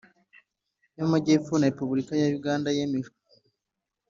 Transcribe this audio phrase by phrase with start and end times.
[0.97, 3.15] y Amajyepfo na Repubulika ya Uganda yemejwe